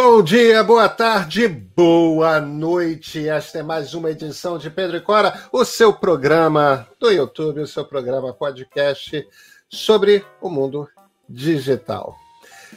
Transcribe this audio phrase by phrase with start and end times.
[0.00, 3.28] Bom dia, boa tarde, boa noite.
[3.28, 7.66] Esta é mais uma edição de Pedro e Cora, o seu programa do YouTube, o
[7.66, 9.26] seu programa podcast
[9.68, 10.88] sobre o mundo
[11.28, 12.14] digital.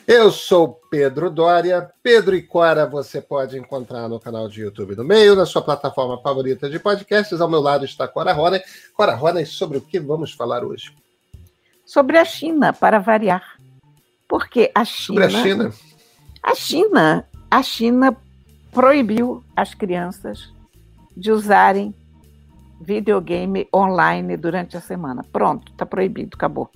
[0.07, 1.91] Eu sou Pedro Dória.
[2.01, 6.19] Pedro e Cora você pode encontrar no canal de YouTube do Meio, na sua plataforma
[6.23, 7.39] favorita de podcasts.
[7.39, 8.59] Ao meu lado está Cora Rona.
[8.95, 10.91] Cora Rona, sobre o que vamos falar hoje?
[11.85, 13.59] Sobre a China, para variar.
[14.27, 15.21] Porque a China.
[15.21, 15.90] Sobre a China
[16.43, 18.15] a China, a China
[18.71, 20.51] proibiu as crianças
[21.15, 21.93] de usarem
[22.79, 25.23] videogame online durante a semana.
[25.31, 26.69] Pronto, está proibido, acabou.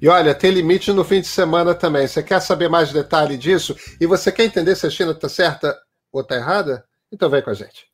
[0.00, 2.06] E olha, tem limite no fim de semana também.
[2.06, 3.76] Você quer saber mais detalhe disso?
[4.00, 5.74] E você quer entender se a China está certa
[6.12, 6.84] ou está errada?
[7.12, 7.86] Então vem com a gente.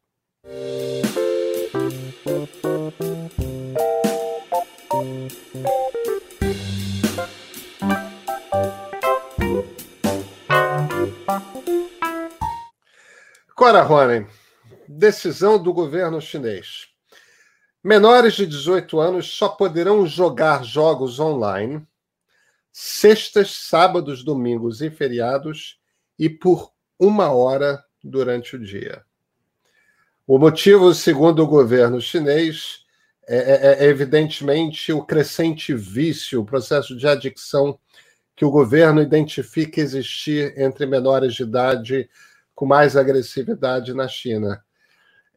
[13.61, 14.27] Cora Ronen,
[14.89, 16.89] decisão do governo chinês.
[17.85, 21.87] Menores de 18 anos só poderão jogar jogos online
[22.73, 25.79] sextas, sábados, domingos e feriados
[26.19, 29.05] e por uma hora durante o dia.
[30.27, 32.87] O motivo, segundo o governo chinês,
[33.29, 37.79] é, é, é evidentemente o crescente vício, o processo de adicção
[38.35, 42.09] que o governo identifica existir entre menores de idade
[42.61, 44.63] com mais agressividade na China.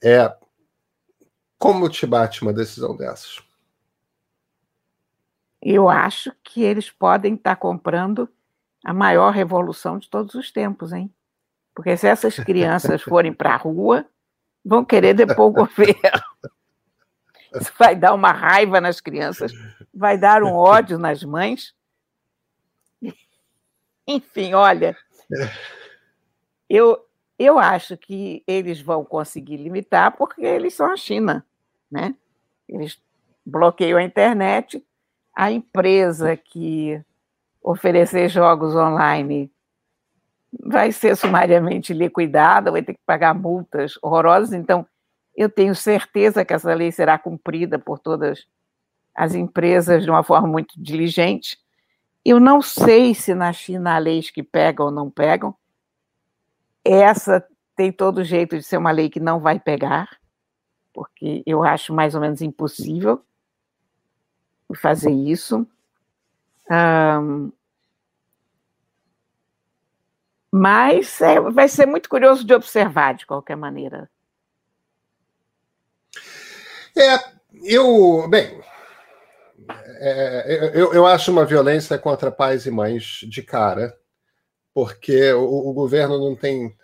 [0.03, 0.29] É,
[1.57, 3.41] como te bate uma decisão dessas?
[5.61, 8.27] Eu acho que eles podem estar comprando
[8.83, 11.15] a maior revolução de todos os tempos, hein?
[11.73, 14.05] Porque se essas crianças forem para a rua,
[14.65, 15.95] vão querer depor o governo.
[17.55, 19.53] Isso vai dar uma raiva nas crianças,
[19.93, 21.73] vai dar um ódio nas mães.
[24.05, 24.97] Enfim, olha,
[26.69, 27.01] eu,
[27.37, 31.45] eu acho que eles vão conseguir limitar porque eles são a China,
[31.89, 32.15] né?
[32.67, 32.99] Eles
[33.45, 34.83] bloqueiam a internet,
[35.35, 37.01] a empresa que
[37.61, 39.51] oferecer jogos online
[40.61, 44.53] vai ser sumariamente liquidada, vai ter que pagar multas horrorosas.
[44.53, 44.85] Então,
[45.35, 48.45] eu tenho certeza que essa lei será cumprida por todas
[49.15, 51.57] as empresas de uma forma muito diligente.
[52.23, 55.55] Eu não sei se na China há leis que pegam ou não pegam,
[56.83, 57.45] essa
[57.75, 60.19] tem todo jeito de ser uma lei que não vai pegar,
[60.93, 63.23] porque eu acho mais ou menos impossível
[64.75, 65.67] fazer isso.
[66.69, 67.51] Um,
[70.51, 74.09] mas é, vai ser muito curioso de observar, de qualquer maneira.
[76.95, 77.17] É,
[77.63, 78.27] eu.
[78.29, 78.61] Bem.
[79.99, 83.97] É, eu, eu acho uma violência contra pais e mães de cara
[84.73, 86.75] porque o, o governo não tem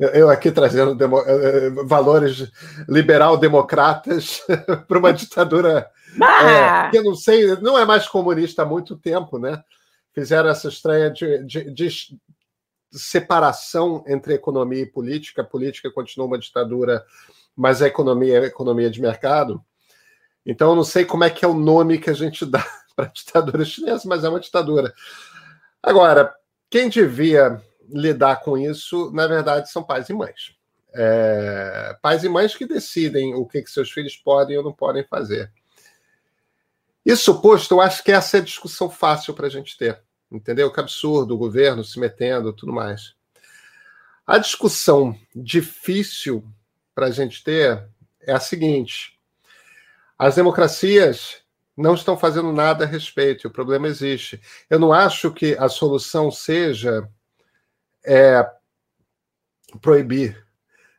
[0.00, 2.50] eu aqui trazendo demo, eh, eh, valores
[2.88, 4.40] liberal-democratas
[4.88, 6.86] para uma ditadura ah!
[6.86, 9.62] é, que eu não sei, não é mais comunista há muito tempo, né?
[10.14, 12.18] Fizeram essa estranha de, de, de,
[12.90, 15.42] separação entre economia e política.
[15.42, 17.04] A política continua uma ditadura,
[17.54, 19.62] mas a economia é economia de mercado.
[20.44, 22.66] Então, eu não sei como é que é o nome que a gente dá
[22.96, 24.92] para a ditadura chinesa, mas é uma ditadura.
[25.82, 26.34] Agora,
[26.70, 30.54] quem devia lidar com isso, na verdade, são pais e mães.
[30.92, 35.04] É, pais e mães que decidem o que, que seus filhos podem ou não podem
[35.04, 35.52] fazer.
[37.04, 40.00] Isso posto, eu acho que essa é a discussão fácil para a gente ter.
[40.30, 40.72] Entendeu?
[40.72, 43.14] Que absurdo o governo se metendo tudo mais.
[44.24, 46.44] A discussão difícil
[46.94, 47.84] para a gente ter
[48.20, 49.18] é a seguinte:
[50.16, 51.42] as democracias
[51.80, 54.40] não estão fazendo nada a respeito, o problema existe.
[54.68, 57.08] Eu não acho que a solução seja
[58.04, 58.46] é,
[59.80, 60.46] proibir,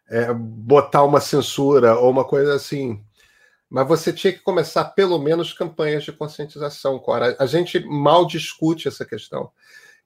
[0.09, 3.03] é, botar uma censura ou uma coisa assim.
[3.69, 7.35] Mas você tinha que começar pelo menos campanhas de conscientização, Cora.
[7.39, 9.49] A gente mal discute essa questão.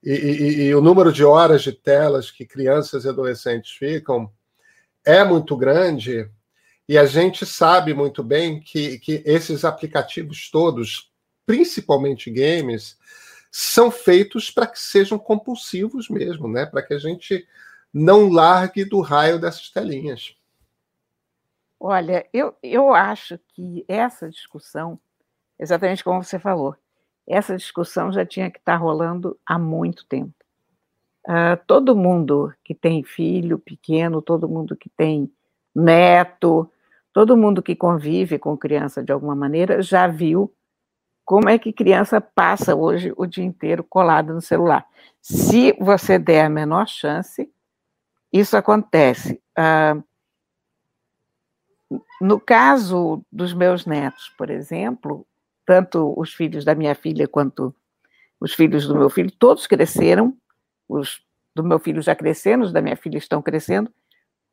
[0.04, 4.32] E, e, e, o número de horas de telas que crianças e adolescentes ficam
[5.04, 6.30] é muito grande
[6.88, 11.12] e a gente sabe muito bem que, que esses aplicativos todos,
[11.46, 12.98] principalmente games,
[13.52, 16.66] são feitos para que sejam compulsivos mesmo, né?
[16.66, 17.48] Para que a gente
[17.94, 20.36] não largue do raio dessas telinhas.
[21.80, 25.00] Olha, eu, eu acho que essa discussão,
[25.58, 26.76] exatamente como você falou,
[27.28, 30.34] essa discussão já tinha que estar rolando há muito tempo.
[31.28, 35.32] Uh, todo mundo que tem filho pequeno, todo mundo que tem
[35.74, 36.70] neto,
[37.16, 40.54] Todo mundo que convive com criança de alguma maneira já viu
[41.24, 44.86] como é que criança passa hoje o dia inteiro colada no celular.
[45.22, 47.50] Se você der a menor chance,
[48.34, 49.42] isso acontece.
[49.58, 49.96] Ah,
[52.20, 55.26] no caso dos meus netos, por exemplo,
[55.66, 57.74] tanto os filhos da minha filha quanto
[58.42, 60.36] os filhos do meu filho, todos cresceram,
[60.86, 61.22] os
[61.56, 63.90] do meu filho já cresceram, os da minha filha estão crescendo,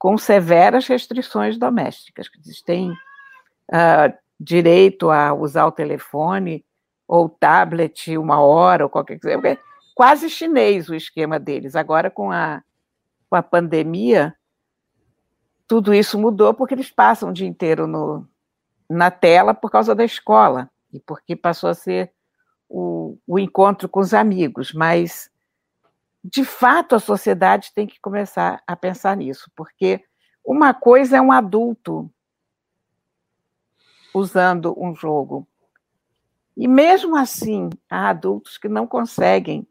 [0.03, 2.29] com severas restrições domésticas.
[2.45, 6.65] Eles têm uh, direito a usar o telefone
[7.07, 9.47] ou tablet uma hora ou qualquer coisa.
[9.47, 9.59] É
[9.95, 11.77] quase chinês o esquema deles.
[11.77, 12.65] Agora, com a,
[13.31, 14.35] com a pandemia,
[15.69, 18.29] tudo isso mudou porque eles passam o dia inteiro no,
[18.91, 22.11] na tela por causa da escola e porque passou a ser
[22.69, 24.73] o, o encontro com os amigos.
[24.73, 25.31] Mas,
[26.25, 30.05] de fato, a sociedade tem que começar a pensar nisso, porque
[30.45, 32.11] uma coisa é um adulto
[34.15, 35.47] usando um jogo.
[36.57, 39.67] E mesmo assim, há adultos que não conseguem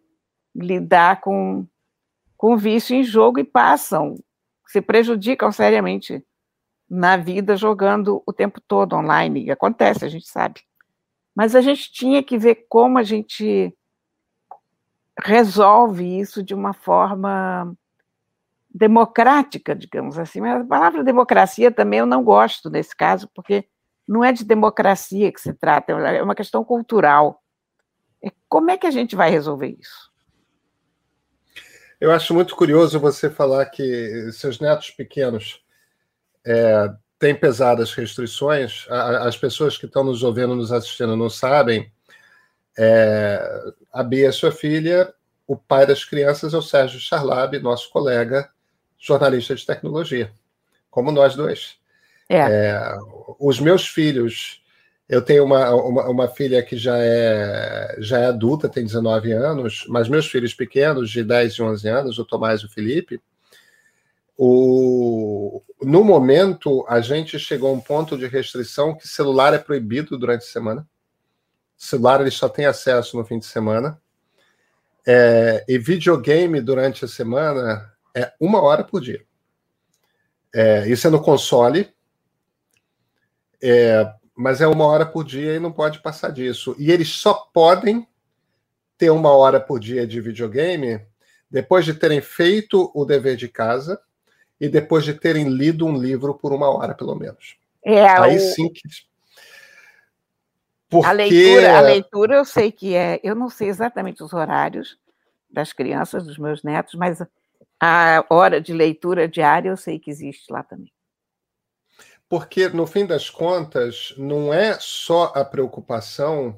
[0.54, 1.66] lidar com,
[2.36, 4.16] com vício em jogo e passam,
[4.68, 6.26] se prejudicam seriamente
[6.90, 9.50] na vida jogando o tempo todo online.
[9.52, 10.62] Acontece, a gente sabe.
[11.34, 13.74] Mas a gente tinha que ver como a gente
[15.20, 17.76] resolve isso de uma forma
[18.74, 20.42] democrática, digamos assim.
[20.42, 23.66] Mas a palavra democracia também eu não gosto nesse caso, porque
[24.08, 27.42] não é de democracia que se trata, é uma questão cultural.
[28.24, 30.12] É, como é que a gente vai resolver isso?
[32.00, 35.64] Eu acho muito curioso você falar que seus netos pequenos
[36.46, 38.88] é, têm pesadas restrições.
[38.90, 41.92] As pessoas que estão nos ouvindo, nos assistindo, não sabem.
[42.78, 45.14] É, a Bia, sua filha,
[45.48, 48.50] o pai das crianças é o Sérgio Charlab, nosso colega,
[48.98, 50.32] jornalista de tecnologia,
[50.90, 51.76] como nós dois.
[52.30, 52.38] É.
[52.38, 52.98] é.
[53.40, 54.62] os meus filhos,
[55.10, 59.86] eu tenho uma, uma, uma, filha que já é, já é adulta, tem 19 anos,
[59.90, 63.22] mas meus filhos pequenos, de 10 e 11 anos, o Tomás e o Felipe,
[64.38, 70.18] o, no momento, a gente chegou a um ponto de restrição que celular é proibido
[70.18, 70.88] durante a semana.
[71.82, 74.00] Celular eles só têm acesso no fim de semana.
[75.04, 79.26] É, e videogame durante a semana é uma hora por dia.
[80.54, 81.92] É, isso é no console,
[83.60, 86.76] é, mas é uma hora por dia e não pode passar disso.
[86.78, 88.08] E eles só podem
[88.96, 91.04] ter uma hora por dia de videogame
[91.50, 94.00] depois de terem feito o dever de casa
[94.60, 97.58] e depois de terem lido um livro por uma hora, pelo menos.
[97.84, 98.40] É, Aí o...
[98.40, 98.82] sim que.
[100.92, 101.10] Porque...
[101.10, 103.20] A, leitura, a leitura eu sei que é.
[103.24, 104.98] Eu não sei exatamente os horários
[105.50, 107.24] das crianças, dos meus netos, mas
[107.82, 110.92] a hora de leitura diária eu sei que existe lá também
[112.32, 116.58] porque no fim das contas não é só a preocupação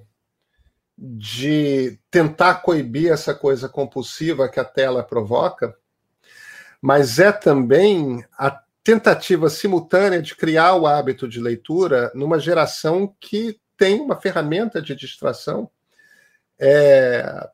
[0.95, 5.75] de tentar coibir essa coisa compulsiva que a tela provoca,
[6.79, 13.59] mas é também a tentativa simultânea de criar o hábito de leitura numa geração que
[13.77, 15.69] tem uma ferramenta de distração
[16.59, 17.49] é,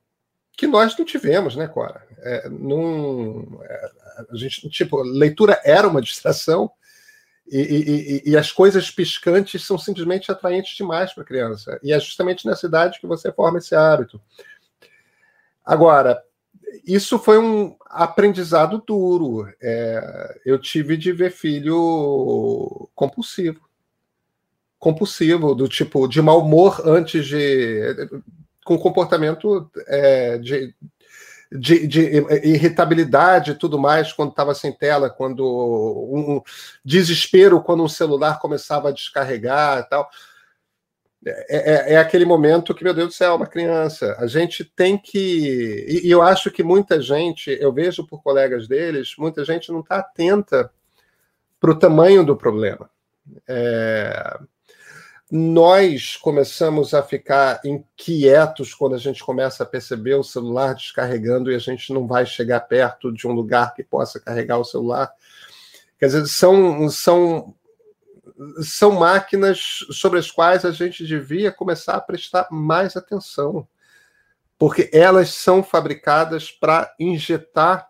[0.57, 2.06] que nós não tivemos, né, Cora?
[2.19, 3.92] É, num, é,
[4.30, 6.71] a gente, tipo, leitura era uma distração,
[7.51, 11.80] e, e, e, as coisas piscantes são simplesmente atraentes demais para a criança.
[11.81, 14.21] E é justamente nessa idade que você forma esse hábito.
[15.66, 16.21] Agora,
[16.86, 19.51] isso foi um aprendizado duro.
[19.62, 23.69] É, eu tive de ver filho compulsivo.
[24.80, 28.09] Compulsivo, do tipo, de mau humor antes de.
[28.64, 30.74] com comportamento é, de
[31.52, 32.02] de, de
[32.44, 36.42] irritabilidade e tudo mais quando estava sem tela, quando um
[36.86, 40.09] desespero quando um celular começava a descarregar e tal.
[41.26, 44.16] É, é, é, aquele momento que, meu Deus do céu, uma criança.
[44.19, 45.86] A gente tem que.
[45.88, 49.81] E, e eu acho que muita gente, eu vejo por colegas deles, muita gente não
[49.81, 50.71] está atenta
[51.59, 52.90] para o tamanho do problema.
[53.48, 54.40] É,
[55.31, 61.56] nós começamos a ficar inquietos quando a gente começa a perceber o celular descarregando e
[61.56, 65.12] a gente não vai chegar perto de um lugar que possa carregar o celular.
[66.00, 67.54] Quer dizer, são, são,
[68.62, 73.68] são máquinas sobre as quais a gente devia começar a prestar mais atenção,
[74.57, 77.88] porque elas são fabricadas para injetar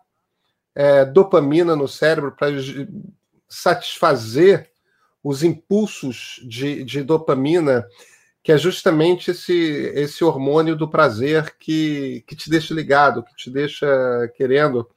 [0.74, 2.48] é, dopamina no cérebro, para
[3.48, 4.69] satisfazer
[5.22, 7.86] os impulsos de, de dopamina,
[8.42, 13.50] que é justamente esse, esse hormônio do prazer que, que te deixa ligado, que te
[13.50, 13.86] deixa
[14.34, 14.88] querendo.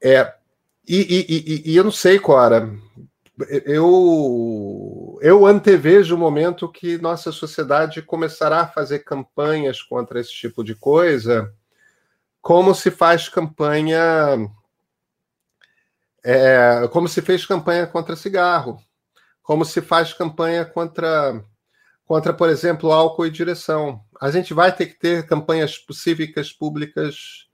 [0.00, 0.32] É,
[0.88, 2.72] e, e, e, e eu não sei, Cora,
[3.66, 10.64] eu, eu antevejo o momento que nossa sociedade começará a fazer campanhas contra esse tipo
[10.64, 11.52] de coisa,
[12.40, 14.50] como se faz campanha.
[16.24, 18.82] É, como se fez campanha contra cigarro,
[19.42, 21.42] como se faz campanha contra,
[22.04, 24.04] contra, por exemplo, álcool e direção.
[24.20, 27.48] A gente vai ter que ter campanhas cívicas públicas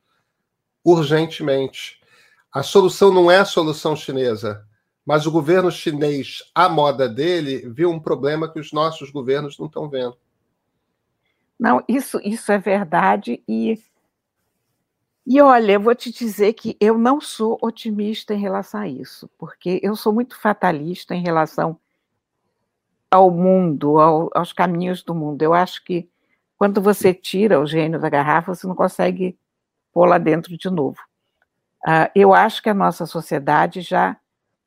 [0.84, 2.00] urgentemente.
[2.52, 4.66] A solução não é a solução chinesa
[5.04, 9.66] mas o governo chinês, à moda dele, viu um problema que os nossos governos não
[9.66, 10.16] estão vendo.
[11.60, 13.42] Não, isso, isso é verdade.
[13.46, 13.78] E,
[15.26, 19.28] e olha, eu vou te dizer que eu não sou otimista em relação a isso,
[19.38, 21.78] porque eu sou muito fatalista em relação
[23.10, 25.40] ao mundo, ao, aos caminhos do mundo.
[25.42, 26.08] Eu acho que
[26.58, 29.38] quando você tira o gênio da garrafa, você não consegue
[29.92, 30.98] pôr lá dentro de novo.
[31.86, 34.16] Uh, eu acho que a nossa sociedade já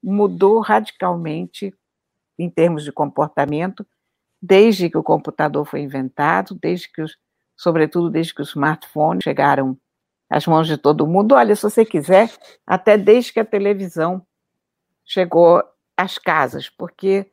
[0.01, 1.73] mudou radicalmente
[2.37, 3.85] em termos de comportamento
[4.41, 7.17] desde que o computador foi inventado, desde que os,
[7.55, 9.77] sobretudo desde que os smartphones chegaram
[10.29, 11.35] às mãos de todo mundo.
[11.35, 12.31] Olha, se você quiser,
[12.65, 14.25] até desde que a televisão
[15.05, 15.63] chegou
[15.95, 17.31] às casas, porque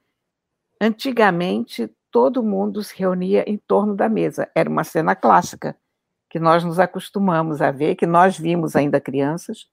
[0.80, 4.48] antigamente todo mundo se reunia em torno da mesa.
[4.54, 5.76] Era uma cena clássica
[6.30, 9.68] que nós nos acostumamos a ver, que nós vimos ainda crianças,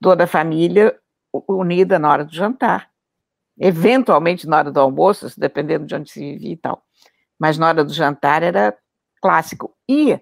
[0.00, 0.98] toda a família
[1.48, 2.90] unida na hora do jantar.
[3.58, 6.82] Eventualmente na hora do almoço, dependendo de onde se vivia e tal.
[7.38, 8.76] Mas na hora do jantar era
[9.20, 9.74] clássico.
[9.88, 10.20] E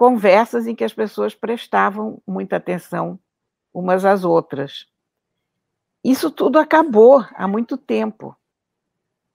[0.00, 3.20] conversas em que as pessoas prestavam muita atenção
[3.70, 4.86] umas às outras.
[6.02, 8.34] Isso tudo acabou há muito tempo.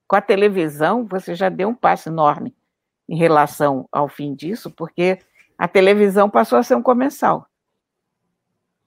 [0.07, 2.51] Com a televisão, você já deu um passo enorme
[3.07, 5.19] em relação ao fim disso, porque
[5.55, 7.47] a televisão passou a ser um comensal.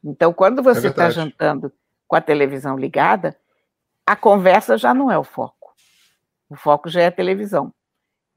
[0.02, 1.72] Então, quando você está é jantando
[2.08, 3.38] com a televisão ligada,
[4.04, 5.72] a conversa já não é o foco.
[6.50, 7.72] O foco já é a televisão.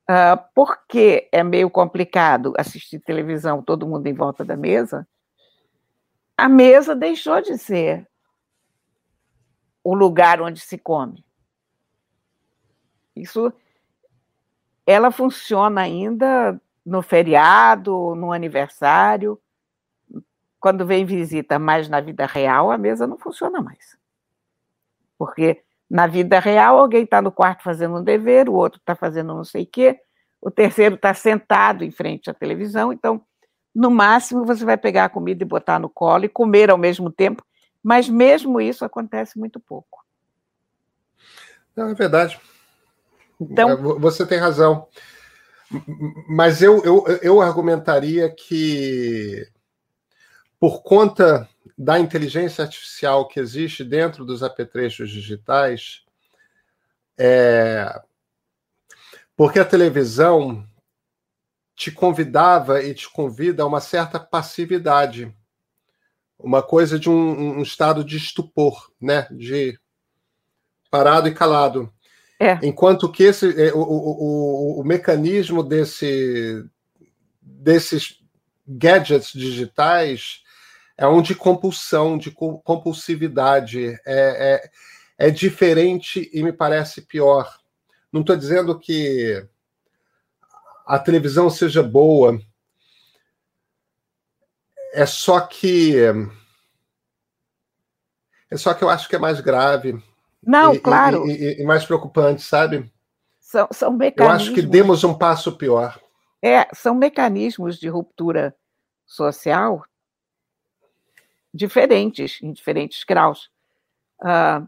[0.09, 5.07] Uh, porque é meio complicado assistir televisão todo mundo em volta da mesa,
[6.35, 8.09] a mesa deixou de ser
[9.83, 11.25] o lugar onde se come.
[13.15, 13.53] Isso,
[14.85, 19.39] ela funciona ainda no feriado, no aniversário,
[20.59, 23.97] quando vem visita mais na vida real, a mesa não funciona mais.
[25.17, 29.35] Porque na vida real, alguém está no quarto fazendo um dever, o outro está fazendo
[29.35, 29.99] não sei o quê,
[30.41, 32.93] o terceiro está sentado em frente à televisão.
[32.93, 33.21] Então,
[33.75, 37.11] no máximo, você vai pegar a comida e botar no colo e comer ao mesmo
[37.11, 37.43] tempo,
[37.83, 39.99] mas mesmo isso acontece muito pouco.
[41.75, 42.39] Não, é verdade.
[43.37, 44.87] Então, você tem razão.
[46.29, 49.45] Mas eu, eu, eu argumentaria que
[50.57, 56.03] por conta da inteligência artificial que existe dentro dos apetrechos digitais,
[57.17, 58.01] é,
[59.35, 60.67] porque a televisão
[61.75, 65.35] te convidava e te convida a uma certa passividade,
[66.37, 69.27] uma coisa de um, um estado de estupor, né?
[69.31, 69.79] De
[70.89, 71.91] parado e calado.
[72.39, 72.59] É.
[72.63, 76.65] Enquanto que esse, é, o, o, o, o mecanismo desse,
[77.39, 78.19] desses
[78.67, 80.41] gadgets digitais
[80.97, 83.99] é um de compulsão, de compulsividade.
[84.05, 84.71] É, é,
[85.27, 87.51] é diferente e me parece pior.
[88.11, 89.45] Não estou dizendo que
[90.85, 92.39] a televisão seja boa,
[94.93, 95.95] é só que.
[98.49, 100.01] É só que eu acho que é mais grave.
[100.43, 101.25] Não, e, claro.
[101.27, 102.91] E, e, e, mais preocupante, sabe?
[103.39, 104.47] São, são mecanismos.
[104.47, 105.99] Eu acho que demos um passo pior.
[106.41, 108.55] É, são mecanismos de ruptura
[109.05, 109.83] social
[111.53, 113.49] diferentes, em diferentes graus.
[114.19, 114.67] Uh,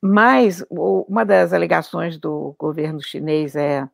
[0.00, 3.88] mas uma das alegações do governo chinês é,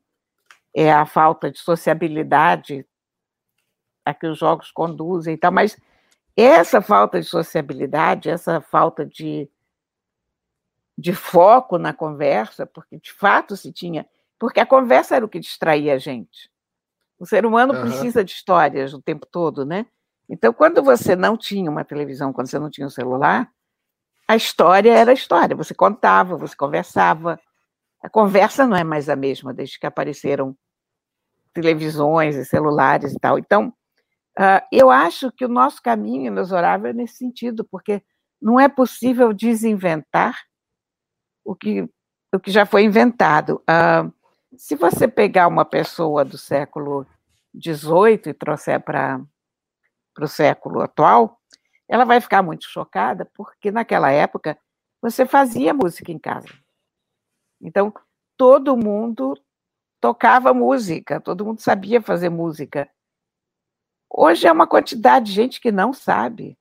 [0.75, 2.87] é a falta de sociabilidade
[4.05, 5.77] a que os jogos conduzem e tal, mas
[6.37, 9.49] essa falta de sociabilidade, essa falta de,
[10.99, 14.07] de foco na conversa, porque de fato se tinha.
[14.39, 16.51] Porque a conversa era o que distraía a gente.
[17.19, 17.83] O ser humano uhum.
[17.83, 19.87] precisa de histórias o tempo todo, né?
[20.33, 23.53] Então, quando você não tinha uma televisão, quando você não tinha um celular,
[24.27, 25.55] a história era a história.
[25.55, 27.39] Você contava, você conversava.
[28.03, 30.57] A conversa não é mais a mesma desde que apareceram
[31.53, 33.39] televisões e celulares e tal.
[33.39, 33.75] Então,
[34.39, 38.03] uh, eu acho que o nosso caminho inexorável é nesse sentido, porque
[38.41, 40.35] não é possível desinventar
[41.45, 41.87] o que,
[42.35, 43.63] o que já foi inventado.
[43.69, 44.11] Uh,
[44.57, 47.07] se você pegar uma pessoa do século
[47.55, 49.21] XVIII e trouxer para
[50.15, 51.41] para o século atual,
[51.89, 54.59] ela vai ficar muito chocada, porque naquela época
[55.01, 56.49] você fazia música em casa.
[57.61, 57.93] Então,
[58.37, 59.35] todo mundo
[60.01, 62.91] tocava música, todo mundo sabia fazer música.
[64.11, 66.59] Hoje é uma quantidade de gente que não sabe.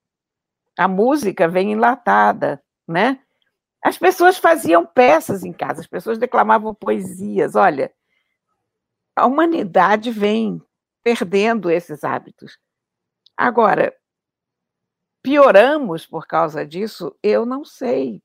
[0.78, 3.20] A música vem enlatada, né?
[3.84, 7.56] As pessoas faziam peças em casa, as pessoas declamavam poesias.
[7.56, 7.92] Olha,
[9.16, 10.62] a humanidade vem
[11.04, 12.58] perdendo esses hábitos.
[13.42, 13.92] Agora,
[15.24, 17.18] pioramos por causa disso?
[17.24, 18.22] Eu não sei.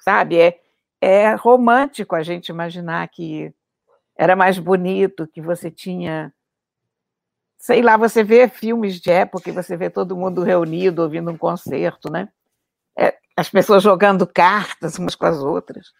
[0.00, 0.40] Sabe?
[0.40, 0.58] É,
[0.98, 3.52] é romântico a gente imaginar que
[4.16, 6.32] era mais bonito, que você tinha.
[7.58, 11.36] Sei lá, você vê filmes de época e você vê todo mundo reunido ouvindo um
[11.36, 12.30] concerto, né?
[12.96, 15.92] É, as pessoas jogando cartas umas com as outras.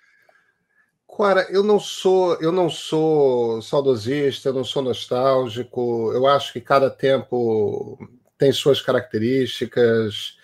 [1.14, 6.10] Cora, eu não sou, eu não sou saudosista, eu não sou nostálgico.
[6.12, 7.96] Eu acho que cada tempo
[8.36, 10.36] tem suas características.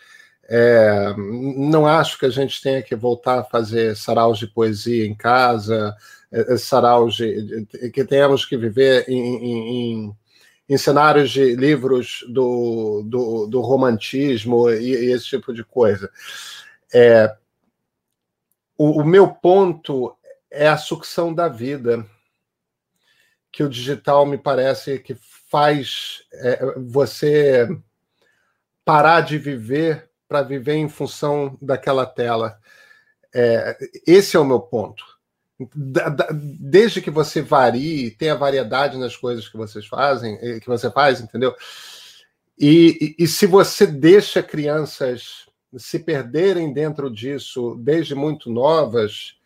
[0.49, 5.15] É, não acho que a gente tenha que voltar a fazer saraus de poesia em
[5.15, 5.93] casa,
[6.31, 10.17] é, é saraus de, que tenhamos que viver em, em,
[10.69, 16.09] em cenários de livros do, do, do romantismo e, e, esse tipo de coisa.
[16.95, 17.35] É,
[18.79, 20.17] o, o meu ponto
[20.51, 22.07] é a sucção da vida,
[23.53, 25.15] que o digital me parece que
[25.51, 27.69] faz é, você
[28.85, 32.59] parar de viver para viver em função daquela tela.
[33.35, 33.77] É,
[34.07, 35.05] esse é o meu ponto.
[35.75, 41.21] Desde que você varie, tenha variedade nas coisas que vocês fazem, eh, que você faz,
[41.21, 41.55] entendeu?
[42.59, 49.40] E, e, e se você deixa crianças se perderem dentro disso desde muito novas,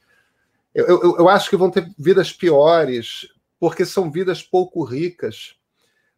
[0.75, 3.29] eu, eu, eu acho que vão ter vidas piores,
[3.61, 5.55] porque são vidas pouco ricas,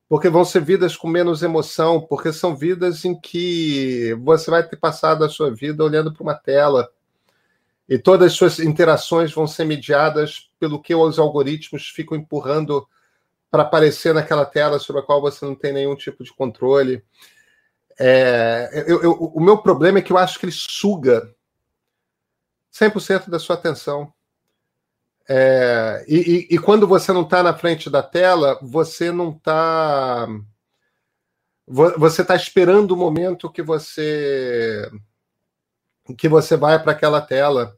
[0.09, 4.77] porque vão ser vidas com menos emoção, porque são vidas em que você vai ter
[4.77, 6.91] passado a sua vida olhando para uma tela
[7.89, 12.87] e todas as suas interações vão ser mediadas pelo que os algoritmos ficam empurrando
[13.51, 17.03] para aparecer naquela tela sobre a qual você não tem nenhum tipo de controle.
[17.99, 21.33] É, eu, eu, o meu problema é que eu acho que ele suga
[22.73, 24.13] 100% da sua atenção.
[25.29, 30.29] É, e, e, quando você não está na frente da tela, você não está.
[31.67, 34.89] Você está esperando o momento que você
[36.17, 37.77] que você vai para aquela tela.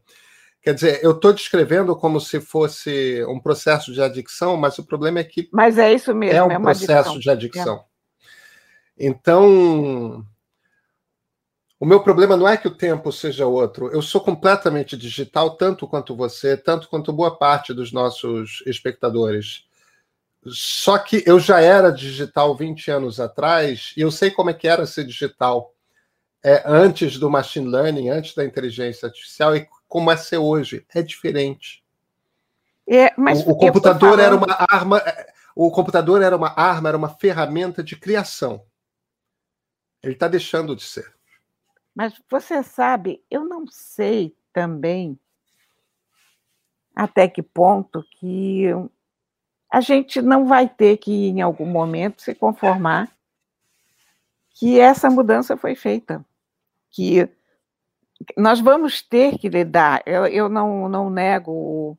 [0.60, 5.20] Quer dizer, eu estou descrevendo como se fosse um processo de adicção, mas o problema
[5.20, 5.48] é que.
[5.50, 6.36] Mas é isso mesmo.
[6.36, 7.18] É um é processo adicção.
[7.18, 7.76] de adicção.
[8.98, 9.06] É.
[9.06, 10.26] Então,
[11.80, 13.88] o meu problema não é que o tempo seja outro.
[13.92, 19.64] Eu sou completamente digital, tanto quanto você, tanto quanto boa parte dos nossos espectadores.
[20.46, 24.66] Só que eu já era digital 20 anos atrás e eu sei como é que
[24.66, 25.72] era ser digital
[26.42, 30.84] é, antes do machine learning, antes da inteligência artificial e como é ser hoje.
[30.92, 31.84] É diferente.
[32.88, 34.20] É, mas o, o computador falando...
[34.20, 34.98] era uma arma.
[34.98, 38.64] É, o computador era uma arma, era uma ferramenta de criação.
[40.02, 41.17] Ele está deixando de ser.
[41.94, 45.18] Mas você sabe, eu não sei também
[46.94, 48.66] até que ponto que
[49.70, 53.08] a gente não vai ter que, em algum momento, se conformar
[54.54, 56.24] que essa mudança foi feita.
[56.90, 57.28] Que
[58.36, 60.02] nós vamos ter que lidar.
[60.04, 61.96] Eu, eu não, não nego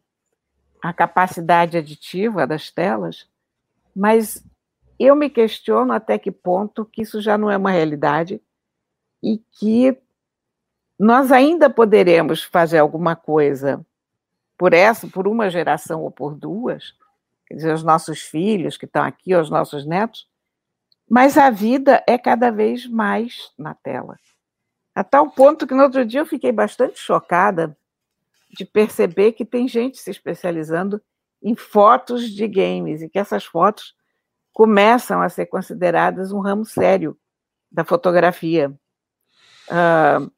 [0.81, 3.27] a capacidade aditiva das telas,
[3.95, 4.43] mas
[4.99, 8.41] eu me questiono até que ponto que isso já não é uma realidade
[9.21, 9.97] e que
[10.97, 13.85] nós ainda poderemos fazer alguma coisa
[14.57, 16.93] por essa, por uma geração ou por duas,
[17.47, 20.27] quer dizer, os nossos filhos que estão aqui, os nossos netos,
[21.09, 24.17] mas a vida é cada vez mais na tela.
[24.93, 27.75] A tal ponto que no outro dia eu fiquei bastante chocada
[28.51, 31.01] de perceber que tem gente se especializando
[31.41, 33.95] em fotos de games e que essas fotos
[34.51, 37.17] começam a ser consideradas um ramo sério
[37.71, 38.73] da fotografia.
[39.69, 40.31] Uh,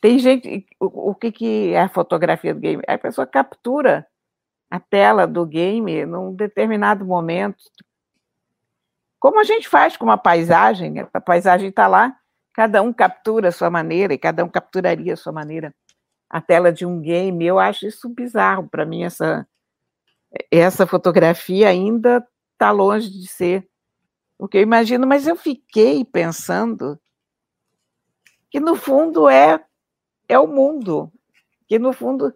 [0.00, 0.66] tem gente.
[0.78, 2.82] O, o, que, que é a fotografia do game?
[2.86, 4.06] A pessoa captura
[4.70, 7.64] a tela do game num determinado momento.
[9.18, 12.16] Como a gente faz com uma paisagem, a paisagem está lá,
[12.52, 15.74] cada um captura a sua maneira, e cada um capturaria a sua maneira
[16.30, 17.44] a tela de um game.
[17.44, 18.68] Eu acho isso bizarro.
[18.68, 19.46] Para mim, essa,
[20.50, 23.68] essa fotografia ainda está longe de ser
[24.38, 26.98] o que eu imagino, mas eu fiquei pensando
[28.50, 29.60] que no fundo é
[30.28, 31.10] é o mundo,
[31.66, 32.34] que no fundo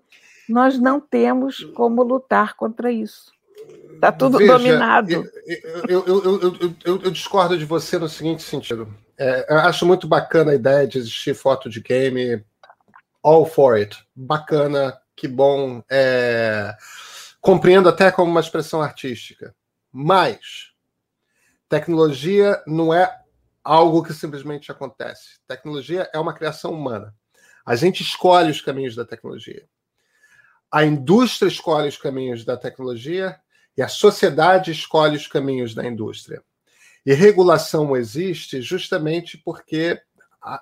[0.48, 3.30] nós não temos como lutar contra isso.
[3.94, 5.10] Está tudo Veja, dominado.
[5.10, 6.42] Eu, eu,
[6.84, 8.92] eu, eu, discordo de você no seguinte sentido.
[9.16, 12.44] É, eu acho muito bacana a ideia de existir foto de game
[13.22, 13.96] all for it.
[14.14, 15.84] Bacana, que bom.
[15.88, 16.74] É...
[17.40, 19.54] Compreendo até como uma expressão artística.
[19.92, 20.72] Mas
[21.68, 23.21] tecnologia não é
[23.64, 25.38] algo que simplesmente acontece.
[25.46, 27.14] Tecnologia é uma criação humana.
[27.64, 29.66] A gente escolhe os caminhos da tecnologia.
[30.70, 33.38] A indústria escolhe os caminhos da tecnologia
[33.76, 36.42] e a sociedade escolhe os caminhos da indústria.
[37.04, 40.00] E regulação existe justamente porque,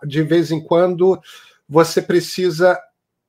[0.07, 1.21] de vez em quando,
[1.69, 2.81] você precisa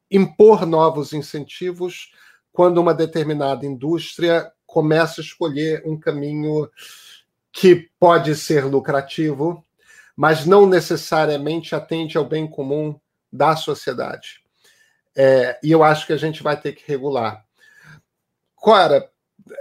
[0.10, 2.12] impor novos incentivos
[2.51, 6.69] quando uma determinada indústria começa a escolher um caminho
[7.51, 9.65] que pode ser lucrativo,
[10.15, 12.99] mas não necessariamente atende ao bem comum
[13.31, 14.41] da sociedade.
[15.15, 17.43] É, e eu acho que a gente vai ter que regular.
[18.55, 19.09] Cora,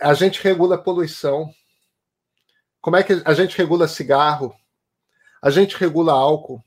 [0.00, 1.50] a gente regula poluição.
[2.80, 4.54] Como é que a gente regula cigarro?
[5.42, 6.62] A gente regula álcool.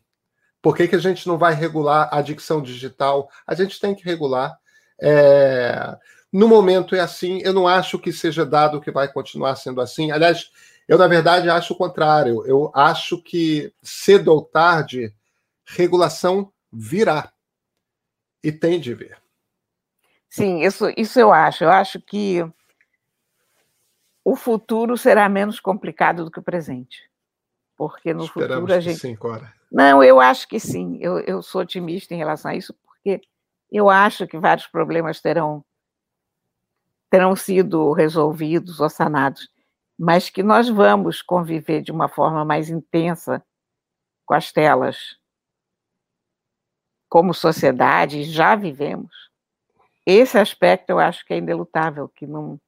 [0.61, 3.29] Por que, que a gente não vai regular a adicção digital?
[3.45, 4.57] A gente tem que regular.
[4.99, 5.97] É...
[6.31, 10.09] No momento é assim, eu não acho que seja dado que vai continuar sendo assim.
[10.09, 10.49] Aliás,
[10.87, 12.45] eu, na verdade, acho o contrário.
[12.45, 15.13] Eu acho que cedo ou tarde,
[15.65, 17.31] regulação virá.
[18.43, 19.17] E tem de vir.
[20.29, 21.63] Sim, isso, isso eu acho.
[21.63, 22.45] Eu acho que
[24.25, 27.09] o futuro será menos complicado do que o presente.
[27.77, 28.99] Porque no Esperamos futuro a gente.
[28.99, 29.53] Sim, Cora.
[29.71, 30.97] Não, eu acho que sim.
[31.01, 33.21] Eu, eu sou otimista em relação a isso, porque
[33.71, 35.65] eu acho que vários problemas terão,
[37.09, 39.49] terão sido resolvidos ou sanados,
[39.97, 43.45] mas que nós vamos conviver de uma forma mais intensa
[44.25, 45.17] com as telas.
[47.09, 49.29] Como sociedade, já vivemos.
[50.05, 52.59] Esse aspecto eu acho que é indelutável, que não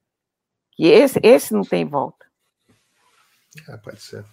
[0.71, 2.29] que esse, esse não tem volta.
[3.69, 4.25] É, pode ser.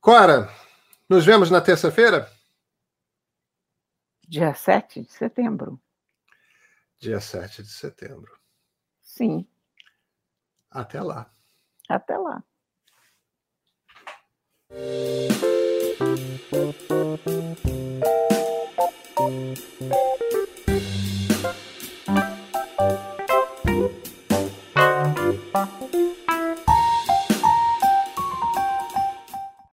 [0.00, 0.48] Cora,
[1.08, 2.30] nos vemos na terça-feira?
[4.28, 5.80] Dia 7 de setembro.
[6.98, 8.36] Dia 7 de setembro.
[9.00, 9.46] Sim.
[10.76, 11.26] Até lá.
[11.88, 12.42] Até lá.